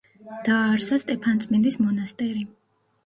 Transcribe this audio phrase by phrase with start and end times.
[0.47, 2.43] დააარსა სტეფანწმინდის მონასტერი.